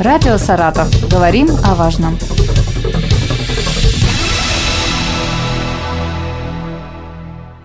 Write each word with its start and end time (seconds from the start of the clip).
Радио 0.00 0.38
«Саратов». 0.38 0.88
Говорим 1.10 1.48
о 1.62 1.74
важном. 1.74 2.16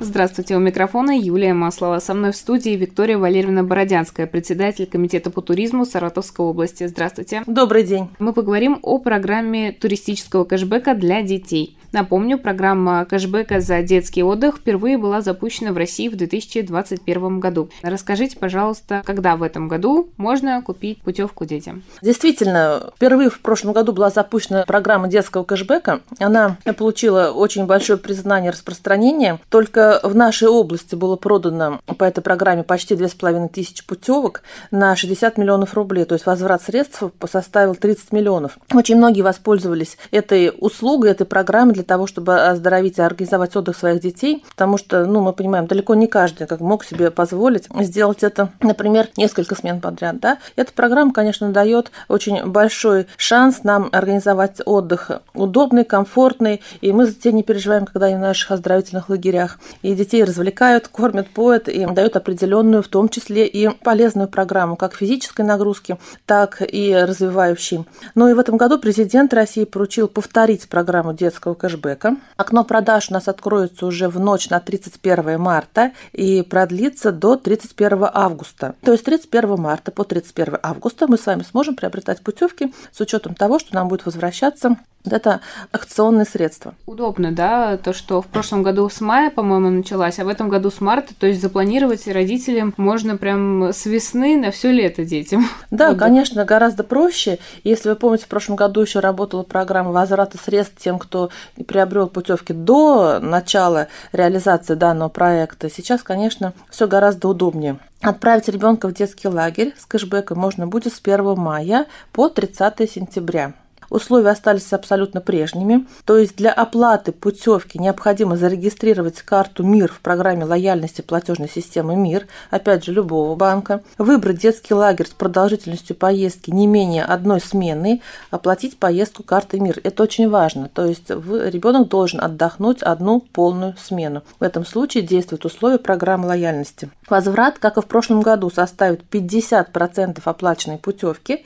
Здравствуйте, 0.02 0.58
у 0.58 0.60
микрофона 0.60 1.18
Юлия 1.18 1.54
Маслова. 1.54 2.00
Со 2.00 2.14
мной 2.14 2.34
в 2.34 2.36
студии 2.36 2.72
Виктория 2.72 3.18
Валерьевна 3.18 3.64
Бородянская, 3.64 4.28
председатель 4.28 4.86
Комитета 4.86 5.30
по 5.30 5.42
туризму 5.42 5.86
Саратовской 5.86 6.46
области. 6.46 6.86
Здравствуйте. 6.88 7.44
Добрый 7.48 7.84
день. 7.84 8.10
Мы 8.20 8.34
поговорим 8.34 8.80
о 8.82 9.00
программе 9.00 9.72
туристического 9.72 10.44
кэшбэка 10.44 10.94
для 10.94 11.22
детей. 11.22 11.78
Напомню, 11.96 12.38
программа 12.38 13.06
кэшбэка 13.06 13.62
за 13.62 13.82
детский 13.82 14.22
отдых 14.22 14.58
впервые 14.58 14.98
была 14.98 15.22
запущена 15.22 15.72
в 15.72 15.78
России 15.78 16.10
в 16.10 16.18
2021 16.18 17.40
году. 17.40 17.70
Расскажите, 17.84 18.38
пожалуйста, 18.38 19.02
когда 19.06 19.38
в 19.38 19.44
этом 19.44 19.70
году 19.70 20.10
можно 20.18 20.62
купить 20.62 21.02
путевку 21.02 21.46
детям? 21.46 21.84
Действительно, 22.02 22.92
впервые 22.98 23.30
в 23.30 23.40
прошлом 23.40 23.72
году 23.72 23.94
была 23.94 24.10
запущена 24.10 24.66
программа 24.68 25.08
детского 25.08 25.46
кэшбэка. 25.46 26.02
Она 26.20 26.58
получила 26.78 27.32
очень 27.32 27.66
большое 27.66 27.98
признание 27.98 28.52
и 28.52 28.54
распространение. 28.54 29.40
Только 29.48 30.02
в 30.04 30.14
нашей 30.14 30.50
области 30.50 30.96
было 30.96 31.16
продано 31.16 31.80
по 31.98 32.04
этой 32.04 32.20
программе 32.20 32.64
почти 32.64 32.98
2500 32.98 33.86
путевок 33.86 34.42
на 34.70 34.98
60 34.98 35.38
миллионов 35.38 35.74
рублей. 35.76 36.04
То 36.04 36.16
есть 36.16 36.26
возврат 36.26 36.62
средств 36.62 37.02
составил 37.32 37.74
30 37.74 38.12
миллионов. 38.12 38.58
Очень 38.74 38.98
многие 38.98 39.22
воспользовались 39.22 39.98
этой 40.12 40.52
услугой, 40.60 41.12
этой 41.12 41.26
программой 41.26 41.74
для 41.74 41.85
того, 41.86 42.08
чтобы 42.08 42.42
оздоровить 42.42 42.98
и 42.98 43.02
организовать 43.02 43.56
отдых 43.56 43.78
своих 43.78 44.02
детей, 44.02 44.44
потому 44.52 44.78
что, 44.78 45.06
ну, 45.06 45.22
мы 45.22 45.34
понимаем, 45.34 45.68
далеко 45.68 45.96
не 45.96 46.08
каждый 46.08 46.48
как 46.48 46.60
мог 46.60 46.84
себе 46.84 47.12
позволить 47.12 47.68
сделать 47.82 48.24
это, 48.24 48.50
например, 48.62 49.08
несколько 49.18 49.56
смен 49.56 49.82
подряд, 49.82 50.20
да. 50.20 50.40
Эта 50.56 50.72
программа, 50.74 51.14
конечно, 51.14 51.52
дает 51.52 51.92
очень 52.08 52.46
большой 52.46 53.08
шанс 53.18 53.64
нам 53.64 53.90
организовать 53.92 54.62
отдых 54.66 55.12
удобный, 55.34 55.84
комфортный, 55.84 56.62
и 56.82 56.92
мы 56.92 57.06
за 57.06 57.14
детей 57.14 57.32
не 57.32 57.44
переживаем, 57.44 57.86
когда 57.86 58.08
они 58.08 58.16
в 58.16 58.20
наших 58.20 58.52
оздоровительных 58.52 59.10
лагерях. 59.10 59.60
И 59.82 59.94
детей 59.94 60.24
развлекают, 60.24 60.88
кормят, 60.88 61.30
поят, 61.30 61.68
и 61.68 61.86
дают 61.86 62.16
определенную, 62.16 62.84
в 62.84 62.88
том 62.88 63.10
числе 63.10 63.48
и 63.48 63.70
полезную 63.70 64.28
программу, 64.28 64.76
как 64.76 64.96
физической 64.96 65.42
нагрузки, 65.42 65.98
так 66.26 66.62
и 66.62 66.96
развивающей. 66.96 67.86
Но 68.16 68.30
и 68.30 68.34
в 68.34 68.40
этом 68.40 68.58
году 68.58 68.80
президент 68.80 69.34
России 69.34 69.64
поручил 69.64 70.08
повторить 70.08 70.68
программу 70.68 71.14
детского 71.14 71.54
КЖ 71.54 71.75
кэшбэка. 71.76 72.18
Окно 72.38 72.64
продаж 72.64 73.10
у 73.10 73.14
нас 73.14 73.28
откроется 73.28 73.86
уже 73.86 74.08
в 74.10 74.20
ночь 74.20 74.50
на 74.50 74.60
31 74.60 75.40
марта 75.40 75.92
и 76.14 76.42
продлится 76.42 77.12
до 77.12 77.36
31 77.36 78.08
августа. 78.14 78.76
То 78.82 78.92
есть 78.92 79.06
31 79.06 79.60
марта 79.60 79.92
по 79.92 80.04
31 80.04 80.60
августа 80.64 81.08
мы 81.08 81.18
с 81.18 81.26
вами 81.26 81.44
сможем 81.44 81.76
приобретать 81.76 82.22
путевки 82.22 82.74
с 82.92 83.00
учетом 83.02 83.36
того, 83.36 83.60
что 83.60 83.76
нам 83.76 83.88
будет 83.88 84.06
возвращаться 84.06 84.78
это 85.12 85.42
акционные 85.72 86.26
средства. 86.26 86.76
Удобно, 86.86 87.32
да, 87.32 87.78
то, 87.78 87.94
что 87.94 88.22
в 88.22 88.28
прошлом 88.28 88.64
году 88.64 88.90
с 88.90 89.02
мая, 89.02 89.30
по-моему, 89.30 89.70
началась, 89.70 90.20
а 90.20 90.26
в 90.26 90.28
этом 90.28 90.50
году 90.50 90.72
с 90.72 90.82
марта, 90.82 91.14
то 91.18 91.28
есть 91.28 91.42
запланировать 91.42 92.08
родителям 92.08 92.74
можно 92.78 93.18
прям 93.18 93.70
с 93.70 93.86
весны 93.86 94.38
на 94.38 94.52
все 94.52 94.72
лето 94.72 95.06
детям. 95.06 95.48
Да, 95.72 95.90
вот. 95.90 96.00
конечно, 96.00 96.46
гораздо 96.46 96.84
проще. 96.84 97.40
Если 97.64 97.90
вы 97.90 97.96
помните, 97.96 98.26
в 98.26 98.28
прошлом 98.30 98.56
году 98.56 98.82
еще 98.82 99.00
работала 99.00 99.44
программа 99.44 99.92
возврата 99.92 100.38
средств 100.38 100.76
тем, 100.78 101.00
кто 101.00 101.30
приобрел 101.68 102.08
путевки 102.08 102.54
до 102.54 103.20
начала 103.20 103.88
реализации 104.12 104.76
данного 104.76 105.10
проекта. 105.10 105.70
Сейчас, 105.70 106.04
конечно, 106.04 106.54
все 106.70 106.88
гораздо 106.88 107.28
удобнее. 107.28 107.80
Отправить 108.02 108.48
ребенка 108.50 108.88
в 108.88 108.94
детский 108.94 109.28
лагерь 109.28 109.74
с 109.78 109.86
кэшбэком 109.86 110.38
можно 110.38 110.68
будет 110.68 110.94
с 110.94 111.02
1 111.04 111.36
мая 111.38 111.88
по 112.12 112.30
30 112.30 112.90
сентября. 112.92 113.54
Условия 113.96 114.32
остались 114.32 114.74
абсолютно 114.74 115.22
прежними. 115.22 115.88
То 116.04 116.18
есть 116.18 116.36
для 116.36 116.52
оплаты 116.52 117.14
путевки 117.14 117.80
необходимо 117.80 118.36
зарегистрировать 118.36 119.22
карту 119.22 119.64
МИР 119.64 119.90
в 119.90 120.02
программе 120.02 120.44
лояльности 120.44 121.00
платежной 121.00 121.48
системы 121.48 121.96
МИР, 121.96 122.28
опять 122.50 122.84
же, 122.84 122.92
любого 122.92 123.38
банка, 123.38 123.84
выбрать 123.98 124.42
детский 124.42 124.74
лагерь 124.74 125.08
с 125.08 125.12
продолжительностью 125.12 125.96
поездки 125.96 126.52
не 126.52 126.68
менее 126.68 127.06
одной 127.06 127.40
смены, 127.40 128.02
оплатить 128.32 128.78
поездку 128.78 129.24
картой 129.24 129.62
МИР. 129.62 129.80
Это 129.86 130.04
очень 130.04 130.30
важно. 130.30 130.68
То 130.68 130.84
есть 130.84 131.10
ребенок 131.10 131.88
должен 131.88 132.20
отдохнуть 132.20 132.84
одну 132.84 133.22
полную 133.22 133.76
смену. 133.82 134.24
В 134.42 134.44
этом 134.44 134.66
случае 134.66 135.04
действуют 135.04 135.46
условия 135.46 135.80
программы 135.80 136.28
лояльности. 136.28 136.90
Возврат, 137.08 137.60
как 137.60 137.78
и 137.78 137.82
в 137.82 137.86
прошлом 137.86 138.22
году, 138.22 138.50
составит 138.50 139.04
50% 139.12 140.22
оплаченной 140.24 140.78
путевки 140.78 141.46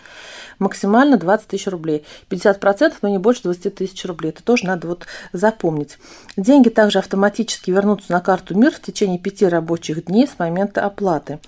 максимально 0.58 1.18
20 1.18 1.48
тысяч 1.48 1.68
рублей. 1.68 2.06
50%, 2.30 2.96
но 3.02 3.10
не 3.10 3.18
больше 3.18 3.44
20 3.44 3.76
тысяч 3.76 4.06
рублей. 4.06 4.30
Это 4.30 4.44
тоже 4.44 4.66
надо 4.66 4.88
вот 4.88 5.06
запомнить. 5.34 5.98
Деньги 6.38 6.70
также 6.70 7.00
автоматически 7.00 7.72
вернутся 7.72 8.12
на 8.12 8.22
карту 8.22 8.58
МИР 8.58 8.74
в 8.76 8.82
течение 8.82 9.20
пяти 9.20 9.46
рабочих 9.46 10.06
дней 10.06 10.28
с 10.28 10.40
момента 10.40 10.86
оплаты. 10.86 11.40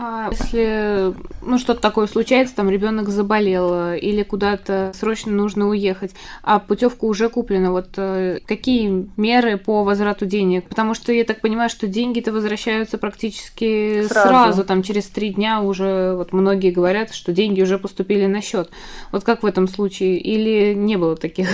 А 0.00 0.28
если 0.30 1.12
ну, 1.42 1.58
что-то 1.58 1.80
такое 1.80 2.06
случается, 2.06 2.54
там 2.54 2.70
ребенок 2.70 3.08
заболел 3.08 3.70
э, 3.72 3.98
или 3.98 4.22
куда-то 4.22 4.92
срочно 4.94 5.32
нужно 5.32 5.68
уехать, 5.68 6.12
а 6.44 6.60
путевка 6.60 7.04
уже 7.04 7.28
куплена, 7.28 7.72
вот 7.72 7.88
э, 7.96 8.38
какие 8.46 9.08
меры 9.16 9.56
по 9.56 9.82
возврату 9.82 10.24
денег? 10.24 10.68
Потому 10.68 10.94
что 10.94 11.12
я 11.12 11.24
так 11.24 11.40
понимаю, 11.40 11.68
что 11.68 11.88
деньги-то 11.88 12.30
возвращаются 12.30 12.96
практически 12.96 14.04
сразу. 14.06 14.28
сразу, 14.28 14.64
там 14.64 14.84
через 14.84 15.06
три 15.06 15.30
дня 15.30 15.62
уже, 15.62 16.14
вот 16.14 16.32
многие 16.32 16.70
говорят, 16.70 17.12
что 17.12 17.32
деньги 17.32 17.60
уже 17.60 17.76
поступили 17.76 18.26
на 18.26 18.40
счет. 18.40 18.70
Вот 19.10 19.24
как 19.24 19.42
в 19.42 19.46
этом 19.46 19.66
случае? 19.66 20.18
Или 20.18 20.74
не 20.74 20.96
было 20.96 21.16
таких? 21.16 21.48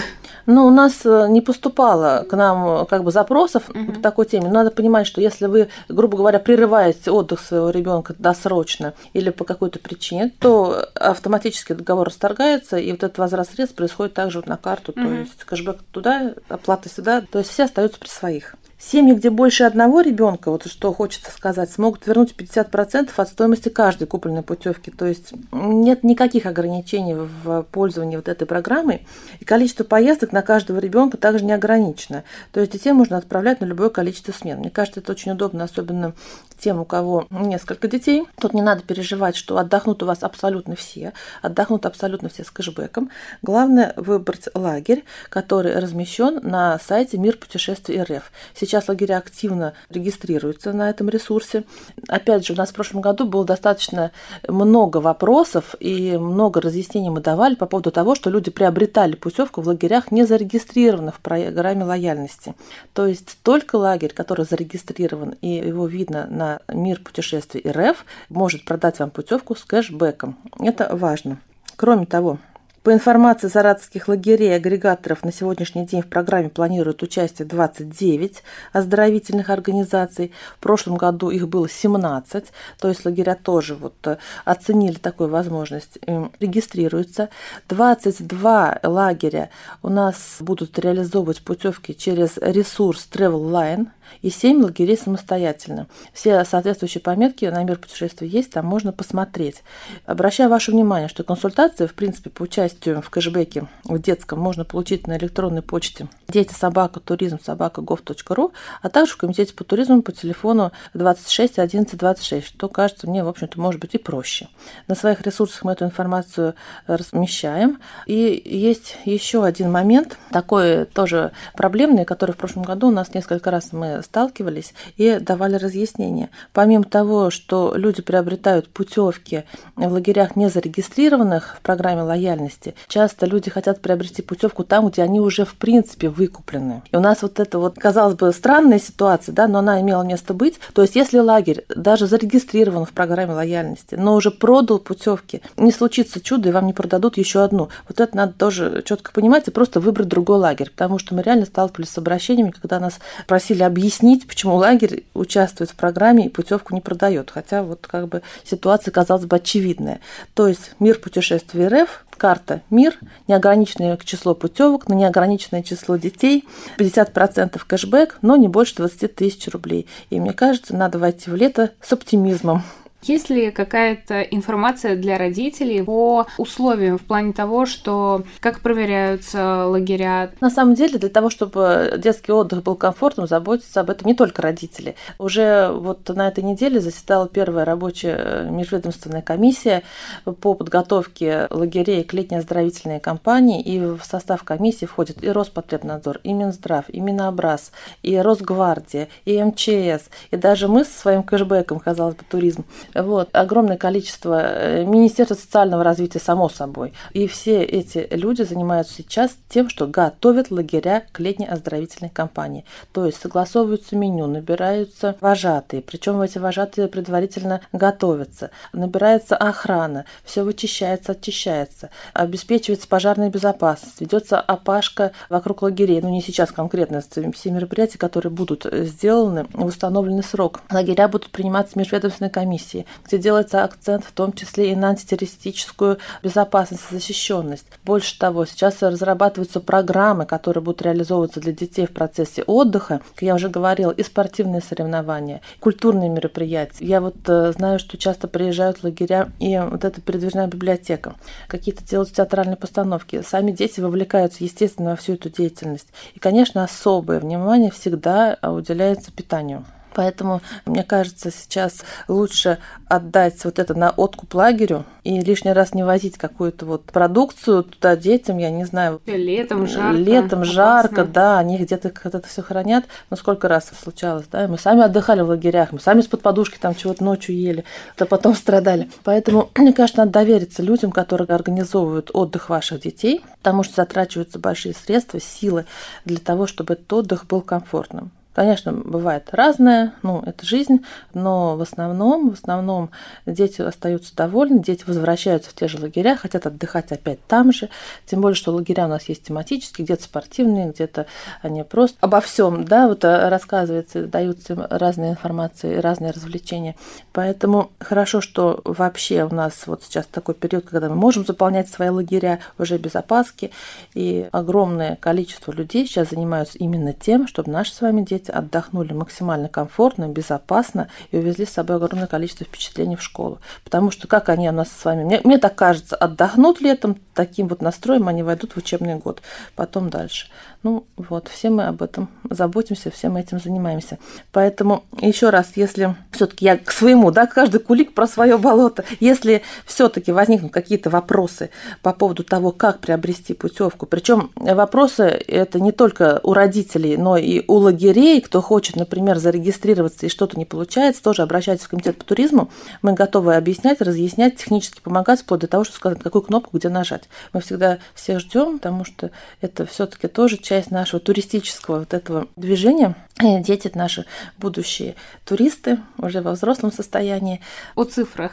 Ну, 0.44 0.66
у 0.66 0.70
нас 0.70 1.00
э, 1.06 1.28
не 1.30 1.40
поступало 1.40 2.26
к 2.28 2.36
нам 2.36 2.84
как 2.84 3.04
бы 3.04 3.10
запросов 3.10 3.70
угу. 3.70 3.92
по 3.92 4.00
такой 4.00 4.26
теме. 4.26 4.50
Надо 4.50 4.70
понимать, 4.70 5.06
что 5.06 5.22
если 5.22 5.46
вы, 5.46 5.68
грубо 5.88 6.18
говоря, 6.18 6.38
прерываете 6.38 7.10
отдых 7.10 7.40
своего 7.40 7.70
ребенка 7.70 8.14
до 8.18 8.33
досрочно 8.34 8.94
или 9.12 9.30
по 9.30 9.44
какой-то 9.44 9.78
причине, 9.78 10.32
то 10.38 10.88
автоматически 10.94 11.72
договор 11.72 12.08
расторгается, 12.08 12.76
и 12.76 12.90
вот 12.90 13.02
этот 13.02 13.18
возврат 13.18 13.48
средств 13.48 13.76
происходит 13.76 14.14
также 14.14 14.38
вот 14.38 14.46
на 14.46 14.56
карту, 14.56 14.92
mm-hmm. 14.92 15.06
то 15.06 15.14
есть 15.14 15.44
кэшбэк 15.44 15.78
туда, 15.90 16.34
оплата 16.48 16.88
сюда, 16.88 17.22
то 17.22 17.38
есть 17.38 17.50
все 17.50 17.64
остаются 17.64 17.98
при 17.98 18.08
своих. 18.08 18.56
Семьи, 18.86 19.14
где 19.14 19.30
больше 19.30 19.64
одного 19.64 20.02
ребенка, 20.02 20.50
вот 20.50 20.66
что 20.66 20.92
хочется 20.92 21.30
сказать, 21.30 21.70
смогут 21.70 22.06
вернуть 22.06 22.34
50% 22.36 23.10
от 23.16 23.28
стоимости 23.28 23.70
каждой 23.70 24.06
купленной 24.06 24.42
путевки. 24.42 24.90
То 24.90 25.06
есть 25.06 25.32
нет 25.52 26.04
никаких 26.04 26.44
ограничений 26.44 27.14
в 27.14 27.62
пользовании 27.62 28.16
вот 28.16 28.28
этой 28.28 28.46
программой. 28.46 29.06
И 29.40 29.46
количество 29.46 29.84
поездок 29.84 30.32
на 30.32 30.42
каждого 30.42 30.78
ребенка 30.80 31.16
также 31.16 31.46
не 31.46 31.52
ограничено. 31.52 32.24
То 32.52 32.60
есть 32.60 32.72
детей 32.72 32.92
можно 32.92 33.16
отправлять 33.16 33.62
на 33.62 33.64
любое 33.64 33.88
количество 33.88 34.32
смен. 34.32 34.58
Мне 34.58 34.70
кажется, 34.70 35.00
это 35.00 35.12
очень 35.12 35.32
удобно, 35.32 35.64
особенно 35.64 36.12
тем, 36.58 36.78
у 36.80 36.84
кого 36.84 37.26
несколько 37.30 37.88
детей. 37.88 38.24
Тут 38.38 38.52
не 38.52 38.62
надо 38.62 38.82
переживать, 38.82 39.34
что 39.34 39.56
отдохнут 39.56 40.02
у 40.02 40.06
вас 40.06 40.22
абсолютно 40.22 40.76
все. 40.76 41.14
Отдохнут 41.40 41.86
абсолютно 41.86 42.28
все 42.28 42.44
с 42.44 42.50
кэшбэком. 42.50 43.10
Главное 43.40 43.94
выбрать 43.96 44.48
лагерь, 44.52 45.04
который 45.30 45.78
размещен 45.78 46.40
на 46.42 46.78
сайте 46.80 47.16
Мир 47.16 47.38
путешествий 47.38 48.02
РФ. 48.02 48.30
Сейчас 48.54 48.73
Сейчас 48.74 48.88
лагеря 48.88 49.18
активно 49.18 49.74
регистрируются 49.88 50.72
на 50.72 50.90
этом 50.90 51.08
ресурсе. 51.08 51.62
Опять 52.08 52.44
же, 52.44 52.54
у 52.54 52.56
нас 52.56 52.70
в 52.70 52.74
прошлом 52.74 53.02
году 53.02 53.24
было 53.24 53.44
достаточно 53.44 54.10
много 54.48 54.96
вопросов 54.96 55.76
и 55.78 56.16
много 56.16 56.60
разъяснений 56.60 57.08
мы 57.08 57.20
давали 57.20 57.54
по 57.54 57.66
поводу 57.66 57.92
того, 57.92 58.16
что 58.16 58.30
люди 58.30 58.50
приобретали 58.50 59.14
путевку 59.14 59.60
в 59.60 59.68
лагерях, 59.68 60.10
не 60.10 60.26
зарегистрированных 60.26 61.14
в 61.14 61.20
программе 61.20 61.84
лояльности. 61.84 62.56
То 62.94 63.06
есть 63.06 63.38
только 63.44 63.76
лагерь, 63.76 64.12
который 64.12 64.44
зарегистрирован 64.44 65.36
и 65.40 65.50
его 65.50 65.86
видно 65.86 66.26
на 66.28 66.58
мир 66.66 66.98
путешествий 66.98 67.62
РФ, 67.70 68.04
может 68.28 68.64
продать 68.64 68.98
вам 68.98 69.10
путевку 69.10 69.54
с 69.54 69.64
кэшбэком. 69.64 70.36
Это 70.58 70.88
важно. 70.96 71.38
Кроме 71.76 72.06
того, 72.06 72.40
по 72.84 72.92
информации 72.92 73.48
саратовских 73.48 74.08
лагерей 74.08 74.50
и 74.50 74.52
агрегаторов, 74.52 75.24
на 75.24 75.32
сегодняшний 75.32 75.86
день 75.86 76.02
в 76.02 76.06
программе 76.06 76.50
планируют 76.50 77.02
участие 77.02 77.48
29 77.48 78.42
оздоровительных 78.74 79.48
организаций. 79.48 80.32
В 80.56 80.58
прошлом 80.58 80.96
году 80.96 81.30
их 81.30 81.48
было 81.48 81.66
17, 81.66 82.44
то 82.78 82.88
есть 82.88 83.06
лагеря 83.06 83.38
тоже 83.42 83.74
вот 83.74 83.94
э, 84.06 84.18
оценили 84.44 84.96
такую 84.96 85.30
возможность, 85.30 85.98
регистрируются. 86.40 87.30
22 87.70 88.80
лагеря 88.82 89.48
у 89.82 89.88
нас 89.88 90.36
будут 90.40 90.78
реализовывать 90.78 91.42
путевки 91.42 91.96
через 91.96 92.36
ресурс 92.36 93.08
Travel 93.10 93.50
Line 93.50 93.86
и 94.20 94.28
7 94.28 94.62
лагерей 94.62 94.98
самостоятельно. 94.98 95.86
Все 96.12 96.44
соответствующие 96.44 97.00
пометки 97.00 97.46
на 97.46 97.64
мир 97.64 97.78
путешествий 97.78 98.28
есть, 98.28 98.50
там 98.50 98.66
можно 98.66 98.92
посмотреть. 98.92 99.62
Обращаю 100.04 100.50
ваше 100.50 100.70
внимание, 100.70 101.08
что 101.08 101.24
консультации, 101.24 101.86
в 101.86 101.94
принципе, 101.94 102.28
по 102.28 102.42
участию 102.42 102.73
участию 102.74 103.02
в 103.02 103.10
кэшбэке 103.10 103.66
в 103.84 103.98
детском 103.98 104.38
можно 104.40 104.64
получить 104.64 105.06
на 105.06 105.16
электронной 105.16 105.62
почте 105.62 106.08
дети 106.28 106.52
собака 106.52 107.00
туризм 107.00 107.38
собака 107.40 107.80
gov.ru, 107.80 108.52
а 108.82 108.88
также 108.88 109.12
в 109.12 109.16
комитете 109.16 109.54
по 109.54 109.64
туризму 109.64 110.02
по 110.02 110.12
телефону 110.12 110.72
26 110.94 111.58
11 111.58 111.98
26, 111.98 112.46
что 112.46 112.68
кажется 112.68 113.08
мне, 113.08 113.22
в 113.22 113.28
общем-то, 113.28 113.60
может 113.60 113.80
быть 113.80 113.94
и 113.94 113.98
проще. 113.98 114.48
На 114.88 114.94
своих 114.94 115.20
ресурсах 115.22 115.64
мы 115.64 115.72
эту 115.72 115.84
информацию 115.84 116.54
размещаем. 116.86 117.78
И 118.06 118.42
есть 118.44 118.96
еще 119.04 119.44
один 119.44 119.70
момент, 119.70 120.18
такой 120.30 120.86
тоже 120.86 121.32
проблемный, 121.54 122.04
который 122.04 122.32
в 122.32 122.36
прошлом 122.36 122.64
году 122.64 122.88
у 122.88 122.90
нас 122.90 123.14
несколько 123.14 123.50
раз 123.50 123.72
мы 123.72 124.02
сталкивались 124.02 124.74
и 124.96 125.18
давали 125.20 125.56
разъяснения. 125.56 126.30
Помимо 126.52 126.84
того, 126.84 127.30
что 127.30 127.74
люди 127.76 128.02
приобретают 128.02 128.68
путевки 128.68 129.44
в 129.76 129.92
лагерях 129.92 130.36
не 130.36 130.48
зарегистрированных 130.48 131.56
в 131.58 131.60
программе 131.60 132.02
лояльности, 132.02 132.63
часто 132.88 133.26
люди 133.26 133.50
хотят 133.50 133.80
приобрести 133.80 134.22
путевку 134.22 134.64
там, 134.64 134.88
где 134.88 135.02
они 135.02 135.20
уже 135.20 135.44
в 135.44 135.54
принципе 135.54 136.08
выкуплены. 136.08 136.82
И 136.90 136.96
у 136.96 137.00
нас 137.00 137.22
вот 137.22 137.40
это 137.40 137.58
вот, 137.58 137.76
казалось 137.78 138.14
бы, 138.14 138.32
странная 138.32 138.78
ситуация, 138.78 139.32
да, 139.34 139.48
но 139.48 139.58
она 139.58 139.80
имела 139.80 140.02
место 140.02 140.32
быть. 140.32 140.58
То 140.72 140.82
есть, 140.82 140.96
если 140.96 141.18
лагерь 141.18 141.64
даже 141.68 142.06
зарегистрирован 142.06 142.86
в 142.86 142.92
программе 142.92 143.32
лояльности, 143.32 143.96
но 143.96 144.14
уже 144.14 144.30
продал 144.30 144.78
путевки, 144.78 145.42
не 145.56 145.72
случится 145.72 146.20
чудо, 146.20 146.48
и 146.48 146.52
вам 146.52 146.66
не 146.66 146.72
продадут 146.72 147.16
еще 147.18 147.42
одну. 147.42 147.68
Вот 147.88 148.00
это 148.00 148.16
надо 148.16 148.32
тоже 148.32 148.82
четко 148.84 149.12
понимать 149.12 149.48
и 149.48 149.50
просто 149.50 149.80
выбрать 149.80 150.08
другой 150.08 150.38
лагерь, 150.38 150.70
потому 150.70 150.98
что 150.98 151.14
мы 151.14 151.22
реально 151.22 151.46
сталкивались 151.46 151.90
с 151.90 151.98
обращениями, 151.98 152.50
когда 152.50 152.80
нас 152.80 152.98
просили 153.26 153.62
объяснить, 153.62 154.26
почему 154.26 154.56
лагерь 154.56 155.04
участвует 155.14 155.70
в 155.70 155.74
программе 155.74 156.26
и 156.26 156.28
путевку 156.28 156.74
не 156.74 156.80
продает. 156.80 157.30
Хотя 157.30 157.62
вот 157.62 157.86
как 157.86 158.08
бы 158.08 158.22
ситуация 158.44 158.92
казалась 158.92 159.24
бы 159.24 159.36
очевидная. 159.36 160.00
То 160.34 160.48
есть 160.48 160.72
мир 160.78 160.98
путешествий 160.98 161.66
РФ 161.66 162.04
карта 162.16 162.53
«Мир», 162.70 162.98
неограниченное 163.28 163.96
число 164.04 164.34
путевок 164.34 164.88
на 164.88 164.94
неограниченное 164.94 165.62
число 165.62 165.96
детей, 165.96 166.44
50% 166.78 167.60
кэшбэк, 167.66 168.18
но 168.22 168.36
не 168.36 168.48
больше 168.48 168.76
20 168.76 169.14
тысяч 169.14 169.48
рублей. 169.48 169.86
И 170.10 170.20
мне 170.20 170.32
кажется, 170.32 170.74
надо 170.74 170.98
войти 170.98 171.30
в 171.30 171.34
лето 171.34 171.70
с 171.80 171.92
оптимизмом. 171.92 172.62
Есть 173.06 173.28
ли 173.28 173.50
какая-то 173.50 174.22
информация 174.22 174.96
для 174.96 175.18
родителей 175.18 175.82
по 175.82 176.26
условиям 176.38 176.96
в 176.96 177.02
плане 177.02 177.34
того, 177.34 177.66
что 177.66 178.24
как 178.40 178.60
проверяются 178.60 179.66
лагеря? 179.66 180.30
На 180.40 180.48
самом 180.48 180.74
деле, 180.74 180.98
для 180.98 181.10
того, 181.10 181.28
чтобы 181.28 181.94
детский 181.98 182.32
отдых 182.32 182.62
был 182.62 182.76
комфортным, 182.76 183.26
заботятся 183.26 183.80
об 183.80 183.90
этом 183.90 184.08
не 184.08 184.14
только 184.14 184.40
родители. 184.40 184.96
Уже 185.18 185.70
вот 185.70 186.08
на 186.08 186.28
этой 186.28 186.42
неделе 186.42 186.80
заседала 186.80 187.28
первая 187.28 187.66
рабочая 187.66 188.48
межведомственная 188.50 189.22
комиссия 189.22 189.82
по 190.24 190.54
подготовке 190.54 191.46
лагерей 191.50 192.04
к 192.04 192.14
летней 192.14 192.38
оздоровительной 192.38 193.00
кампании, 193.00 193.60
и 193.60 193.80
в 193.80 194.00
состав 194.02 194.44
комиссии 194.44 194.86
входит 194.86 195.22
и 195.22 195.28
Роспотребнадзор, 195.28 196.20
и 196.24 196.32
Минздрав, 196.32 196.86
и 196.88 197.00
Минобраз, 197.00 197.70
и 198.02 198.16
Росгвардия, 198.16 199.08
и 199.26 199.42
МЧС, 199.42 200.08
и 200.30 200.36
даже 200.36 200.68
мы 200.68 200.84
со 200.84 200.98
своим 200.98 201.22
кэшбэком, 201.22 201.80
казалось 201.80 202.16
бы, 202.16 202.22
туризм. 202.28 202.64
Вот. 202.94 203.28
Огромное 203.32 203.76
количество 203.76 204.40
э, 204.42 204.84
Министерства 204.84 205.34
социального 205.34 205.84
развития, 205.84 206.20
само 206.20 206.48
собой. 206.48 206.92
И 207.12 207.26
все 207.26 207.62
эти 207.62 208.08
люди 208.10 208.42
занимаются 208.42 208.94
сейчас 208.94 209.36
тем, 209.48 209.68
что 209.68 209.86
готовят 209.86 210.50
лагеря 210.50 211.04
к 211.12 211.20
летней 211.20 211.46
оздоровительной 211.46 212.10
кампании. 212.10 212.64
То 212.92 213.06
есть 213.06 213.20
согласовываются 213.20 213.96
меню, 213.96 214.26
набираются 214.26 215.16
вожатые, 215.20 215.82
причем 215.82 216.20
эти 216.20 216.38
вожатые 216.38 216.88
предварительно 216.88 217.60
готовятся, 217.72 218.50
набирается 218.72 219.36
охрана, 219.36 220.04
все 220.24 220.42
вычищается, 220.42 221.12
очищается, 221.12 221.90
обеспечивается 222.12 222.88
пожарная 222.88 223.30
безопасность, 223.30 224.00
ведется 224.00 224.40
опашка 224.40 225.12
вокруг 225.28 225.62
лагерей. 225.62 226.00
Ну, 226.00 226.10
не 226.10 226.22
сейчас 226.22 226.52
конкретно, 226.52 227.02
все 227.34 227.50
мероприятия, 227.50 227.98
которые 227.98 228.30
будут 228.32 228.66
сделаны 228.70 229.46
в 229.52 229.66
установленный 229.66 230.22
срок. 230.22 230.60
Лагеря 230.70 231.08
будут 231.08 231.30
приниматься 231.30 231.78
межведомственной 231.78 232.30
комиссией 232.30 232.83
где 233.06 233.18
делается 233.18 233.64
акцент 233.64 234.04
в 234.04 234.12
том 234.12 234.32
числе 234.32 234.72
и 234.72 234.76
на 234.76 234.90
антитеррористическую 234.90 235.98
безопасность 236.22 236.84
и 236.90 236.94
защищенность. 236.94 237.66
Больше 237.84 238.18
того, 238.18 238.44
сейчас 238.46 238.82
разрабатываются 238.82 239.60
программы, 239.60 240.26
которые 240.26 240.62
будут 240.62 240.82
реализовываться 240.82 241.40
для 241.40 241.52
детей 241.52 241.86
в 241.86 241.92
процессе 241.92 242.42
отдыха. 242.42 243.00
Как 243.14 243.22
я 243.22 243.34
уже 243.34 243.48
говорила, 243.48 243.90
и 243.90 244.02
спортивные 244.02 244.62
соревнования, 244.62 245.40
культурные 245.60 246.08
мероприятия. 246.08 246.84
Я 246.84 247.00
вот 247.00 247.16
э, 247.26 247.52
знаю, 247.52 247.78
что 247.78 247.96
часто 247.96 248.28
приезжают 248.28 248.82
лагеря 248.82 249.30
и 249.38 249.58
вот 249.58 249.84
эта 249.84 250.00
передвижная 250.00 250.46
библиотека. 250.46 251.14
Какие-то 251.48 251.84
делают 251.84 252.12
театральные 252.12 252.56
постановки. 252.56 253.22
Сами 253.26 253.52
дети 253.52 253.80
вовлекаются, 253.80 254.44
естественно, 254.44 254.90
во 254.90 254.96
всю 254.96 255.14
эту 255.14 255.30
деятельность. 255.30 255.88
И, 256.14 256.18
конечно, 256.18 256.64
особое 256.64 257.20
внимание 257.20 257.70
всегда 257.70 258.38
уделяется 258.42 259.12
питанию. 259.12 259.64
Поэтому, 259.94 260.42
мне 260.66 260.82
кажется, 260.82 261.30
сейчас 261.30 261.84
лучше 262.08 262.58
отдать 262.88 263.44
вот 263.44 263.58
это 263.58 263.74
на 263.74 263.90
откуп 263.90 264.34
лагерю 264.34 264.84
и 265.04 265.20
лишний 265.20 265.52
раз 265.52 265.74
не 265.74 265.84
возить 265.84 266.18
какую-то 266.18 266.66
вот 266.66 266.84
продукцию 266.84 267.64
туда 267.64 267.96
детям, 267.96 268.38
я 268.38 268.50
не 268.50 268.64
знаю. 268.64 269.00
Летом 269.06 269.66
жарко. 269.66 269.96
Летом 269.96 270.40
опасно. 270.40 270.44
жарко, 270.44 271.04
да, 271.04 271.38
они 271.38 271.58
где-то 271.58 271.92
это 272.04 272.22
все 272.26 272.42
хранят. 272.42 272.84
Но 273.10 273.16
сколько 273.16 273.48
раз 273.48 273.70
случалось, 273.82 274.26
да, 274.30 274.48
мы 274.48 274.58
сами 274.58 274.82
отдыхали 274.82 275.20
в 275.20 275.28
лагерях, 275.28 275.72
мы 275.72 275.80
сами 275.80 276.00
из-под 276.00 276.22
подушки 276.22 276.58
там 276.58 276.74
чего-то 276.74 277.04
ночью 277.04 277.36
ели, 277.36 277.64
то 277.96 278.06
потом 278.06 278.34
страдали. 278.34 278.90
Поэтому, 279.04 279.50
мне 279.56 279.72
кажется, 279.72 280.00
надо 280.00 280.12
довериться 280.12 280.62
людям, 280.62 280.90
которые 280.90 281.26
организовывают 281.28 282.10
отдых 282.12 282.48
ваших 282.48 282.80
детей, 282.80 283.24
потому 283.38 283.62
что 283.62 283.76
затрачиваются 283.76 284.38
большие 284.38 284.74
средства, 284.74 285.20
силы 285.20 285.66
для 286.04 286.18
того, 286.18 286.46
чтобы 286.46 286.74
этот 286.74 286.92
отдых 286.92 287.26
был 287.26 287.40
комфортным. 287.40 288.10
Конечно, 288.34 288.72
бывает 288.72 289.28
разное, 289.30 289.94
ну, 290.02 290.20
это 290.26 290.44
жизнь, 290.44 290.84
но 291.14 291.56
в 291.56 291.62
основном, 291.62 292.30
в 292.30 292.34
основном 292.34 292.90
дети 293.26 293.62
остаются 293.62 294.14
довольны, 294.16 294.60
дети 294.60 294.82
возвращаются 294.86 295.50
в 295.50 295.54
те 295.54 295.68
же 295.68 295.80
лагеря, 295.80 296.16
хотят 296.16 296.44
отдыхать 296.44 296.90
опять 296.90 297.24
там 297.28 297.52
же, 297.52 297.68
тем 298.06 298.20
более, 298.20 298.34
что 298.34 298.52
лагеря 298.52 298.86
у 298.86 298.88
нас 298.88 299.08
есть 299.08 299.22
тематические, 299.22 299.84
где-то 299.84 300.02
спортивные, 300.02 300.72
где-то 300.72 301.06
они 301.42 301.62
просто 301.62 301.96
обо 302.00 302.20
всем, 302.20 302.64
да, 302.64 302.88
вот 302.88 303.04
э, 303.04 303.28
рассказывается, 303.28 304.06
даются 304.06 304.66
разные 304.68 305.12
информации, 305.12 305.76
разные 305.76 306.10
развлечения. 306.10 306.74
Поэтому 307.12 307.70
хорошо, 307.78 308.20
что 308.20 308.60
вообще 308.64 309.22
у 309.22 309.32
нас 309.32 309.66
вот 309.66 309.84
сейчас 309.84 310.06
такой 310.06 310.34
период, 310.34 310.64
когда 310.64 310.88
мы 310.88 310.96
можем 310.96 311.24
заполнять 311.24 311.68
свои 311.68 311.88
лагеря 311.88 312.40
уже 312.58 312.78
без 312.78 312.96
опаски, 312.96 313.52
и 313.94 314.28
огромное 314.32 314.96
количество 314.96 315.52
людей 315.52 315.86
сейчас 315.86 316.10
занимаются 316.10 316.58
именно 316.58 316.92
тем, 316.92 317.28
чтобы 317.28 317.52
наши 317.52 317.72
с 317.72 317.80
вами 317.80 318.02
дети 318.02 318.23
дети 318.24 318.30
отдохнули 318.30 318.92
максимально 318.92 319.48
комфортно, 319.48 320.08
безопасно 320.08 320.88
и 321.10 321.18
увезли 321.18 321.46
с 321.46 321.50
собой 321.50 321.76
огромное 321.76 322.06
количество 322.06 322.46
впечатлений 322.46 322.96
в 322.96 323.02
школу. 323.02 323.38
Потому 323.64 323.90
что 323.90 324.06
как 324.06 324.28
они 324.28 324.48
у 324.48 324.52
нас 324.52 324.68
с 324.68 324.84
вами, 324.84 325.04
мне, 325.04 325.20
мне 325.24 325.38
так 325.38 325.54
кажется, 325.54 325.96
отдохнут 325.96 326.60
летом, 326.60 326.98
таким 327.14 327.48
вот 327.48 327.62
настроем 327.62 328.08
они 328.08 328.22
войдут 328.22 328.52
в 328.52 328.56
учебный 328.56 328.96
год, 328.96 329.22
потом 329.54 329.90
дальше. 329.90 330.26
Ну 330.62 330.86
вот, 330.96 331.28
все 331.28 331.50
мы 331.50 331.64
об 331.64 331.82
этом 331.82 332.08
заботимся, 332.28 332.90
все 332.90 333.10
мы 333.10 333.20
этим 333.20 333.38
занимаемся. 333.38 333.98
Поэтому 334.32 334.84
еще 334.98 335.28
раз, 335.28 335.52
если 335.56 335.94
все-таки 336.10 336.46
я 336.46 336.56
к 336.56 336.70
своему, 336.70 337.10
да, 337.10 337.26
каждый 337.26 337.60
кулик 337.60 337.92
про 337.92 338.06
свое 338.06 338.38
болото, 338.38 338.84
если 338.98 339.42
все-таки 339.66 340.10
возникнут 340.10 340.52
какие-то 340.52 340.88
вопросы 340.88 341.50
по 341.82 341.92
поводу 341.92 342.24
того, 342.24 342.50
как 342.50 342.80
приобрести 342.80 343.34
путевку, 343.34 343.84
причем 343.84 344.30
вопросы 344.36 345.02
это 345.04 345.60
не 345.60 345.70
только 345.70 346.20
у 346.22 346.32
родителей, 346.32 346.96
но 346.96 347.18
и 347.18 347.44
у 347.46 347.56
лагерей, 347.56 348.13
кто 348.20 348.40
хочет, 348.40 348.76
например, 348.76 349.18
зарегистрироваться 349.18 350.06
и 350.06 350.08
что-то 350.08 350.38
не 350.38 350.44
получается, 350.44 351.02
тоже 351.02 351.22
обращайтесь 351.22 351.64
в 351.64 351.68
комитет 351.68 351.98
по 351.98 352.04
туризму. 352.04 352.50
Мы 352.82 352.92
готовы 352.92 353.34
объяснять, 353.36 353.80
разъяснять, 353.80 354.36
технически 354.36 354.80
помогать, 354.80 355.20
вплоть 355.20 355.40
до 355.40 355.46
того, 355.46 355.64
что 355.64 355.74
сказать, 355.74 356.02
какую 356.02 356.22
кнопку 356.22 356.56
где 356.56 356.68
нажать. 356.68 357.08
Мы 357.32 357.40
всегда 357.40 357.78
всех 357.94 358.20
ждем, 358.20 358.58
потому 358.58 358.84
что 358.84 359.10
это 359.40 359.66
все-таки 359.66 360.08
тоже 360.08 360.36
часть 360.36 360.70
нашего 360.70 361.00
туристического 361.00 361.80
вот 361.80 361.94
этого 361.94 362.28
движения. 362.36 362.94
И 363.22 363.38
дети 363.38 363.70
наши 363.74 364.06
будущие 364.38 364.96
туристы 365.24 365.78
уже 365.98 366.20
во 366.20 366.32
взрослом 366.32 366.72
состоянии. 366.72 367.40
О 367.74 367.84
цифрах. 367.84 368.32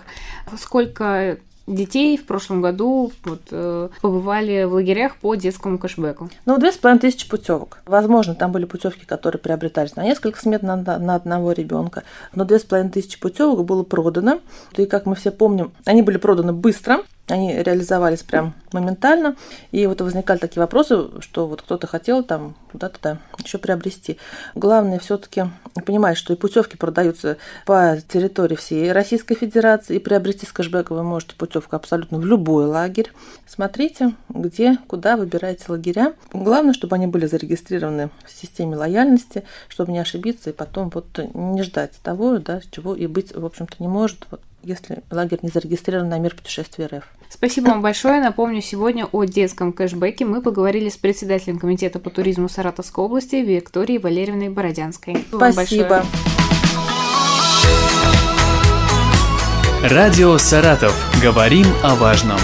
Сколько 0.57 1.37
детей 1.67 2.17
в 2.17 2.25
прошлом 2.25 2.61
году 2.61 3.11
вот, 3.23 3.41
э, 3.51 3.89
побывали 4.01 4.63
в 4.63 4.73
лагерях 4.73 5.17
по 5.17 5.35
детскому 5.35 5.77
кэшбэку? 5.77 6.29
Ну, 6.45 6.57
две 6.57 6.71
с 6.71 6.77
половиной 6.77 7.01
тысячи 7.01 7.29
путевок. 7.29 7.79
Возможно, 7.85 8.35
там 8.35 8.51
были 8.51 8.65
путевки, 8.65 9.05
которые 9.05 9.39
приобретались 9.39 9.95
на 9.95 10.03
несколько 10.03 10.39
смет 10.39 10.63
на, 10.63 10.75
на 10.75 11.15
одного 11.15 11.51
ребенка, 11.51 12.03
но 12.33 12.45
две 12.45 12.59
с 12.59 12.63
половиной 12.63 12.91
тысячи 12.91 13.19
путевок 13.19 13.65
было 13.65 13.83
продано. 13.83 14.39
И 14.75 14.85
как 14.85 15.05
мы 15.05 15.15
все 15.15 15.31
помним, 15.31 15.71
они 15.85 16.01
были 16.01 16.17
проданы 16.17 16.53
быстро, 16.53 17.01
они 17.27 17.53
реализовались 17.53 18.23
прям 18.23 18.53
моментально. 18.71 19.35
И 19.71 19.85
вот 19.85 20.01
возникали 20.01 20.37
такие 20.37 20.61
вопросы, 20.61 21.21
что 21.21 21.47
вот 21.47 21.61
кто-то 21.61 21.87
хотел 21.87 22.23
там 22.23 22.55
куда-то 22.71 22.99
да, 23.01 23.17
еще 23.43 23.57
приобрести. 23.57 24.17
Главное 24.55 24.99
все-таки 24.99 25.45
понимать, 25.85 26.17
что 26.17 26.33
и 26.33 26.37
путевки 26.37 26.77
продаются 26.77 27.37
по 27.65 27.97
территории 28.07 28.55
всей 28.55 28.91
Российской 28.91 29.35
Федерации, 29.35 29.95
и 29.95 29.99
приобрести 29.99 30.45
с 30.45 30.51
кэшбэка 30.51 30.93
вы 30.93 31.03
можете 31.03 31.35
путевку 31.35 31.75
абсолютно 31.75 32.17
в 32.17 32.25
любой 32.25 32.65
лагерь. 32.65 33.11
Смотрите, 33.47 34.13
где, 34.29 34.77
куда 34.87 35.17
выбираете 35.17 35.65
лагеря. 35.67 36.13
Главное, 36.33 36.73
чтобы 36.73 36.95
они 36.95 37.07
были 37.07 37.25
зарегистрированы 37.25 38.09
в 38.25 38.31
системе 38.31 38.75
лояльности, 38.75 39.43
чтобы 39.67 39.91
не 39.91 39.99
ошибиться 39.99 40.49
и 40.49 40.53
потом 40.53 40.89
вот 40.93 41.19
не 41.33 41.63
ждать 41.63 41.93
того, 42.03 42.37
да, 42.37 42.61
чего 42.71 42.95
и 42.95 43.07
быть, 43.07 43.35
в 43.35 43.45
общем-то, 43.45 43.75
не 43.79 43.87
может. 43.87 44.25
Вот 44.31 44.41
если 44.63 45.03
лагерь 45.09 45.39
не 45.41 45.49
зарегистрирован 45.49 46.09
на 46.09 46.19
мир 46.19 46.35
путешествий 46.35 46.85
РФ. 46.85 47.03
Спасибо 47.29 47.67
вам 47.67 47.81
большое. 47.81 48.21
Напомню, 48.21 48.61
сегодня 48.61 49.05
о 49.05 49.23
детском 49.23 49.71
кэшбэке 49.71 50.25
мы 50.25 50.41
поговорили 50.41 50.89
с 50.89 50.97
председателем 50.97 51.59
комитета 51.59 51.99
по 51.99 52.09
туризму 52.09 52.49
Саратовской 52.49 53.05
области 53.05 53.35
Викторией 53.35 53.99
Валерьевной 53.99 54.49
Бородянской. 54.49 55.25
Спасибо. 55.29 56.03
Радио 59.83 60.37
«Саратов». 60.37 60.93
Говорим 61.23 61.65
о 61.83 61.95
важном. 61.95 62.37